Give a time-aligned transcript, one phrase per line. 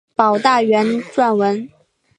[0.15, 1.69] 保大元年撰文。